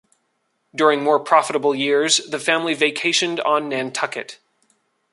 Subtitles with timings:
[0.73, 4.39] During more profitable years, the family vacationed on Nantucket.